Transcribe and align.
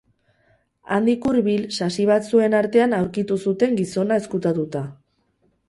Handik 0.95 1.27
hurbil, 1.31 1.67
sasi 1.75 2.07
batzuen 2.11 2.57
artean 2.63 2.97
aurkitu 3.03 3.39
zuten 3.47 3.79
gizona 3.83 4.21
ezkutatuta. 4.25 4.85